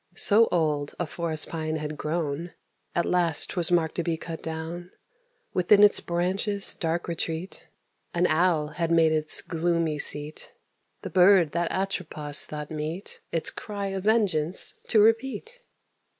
[0.15, 2.55] So old a forest pine had grown,
[2.95, 4.89] At last 'twas marked to be cut down.
[5.53, 7.69] Within its branches' dark retreat [Illustration:
[8.13, 10.53] THE OWL AND THE MICE.] An Owl had made its gloomy seat
[11.03, 15.61] The bird that Atropos thought meet Its cry of vengeance to repeat.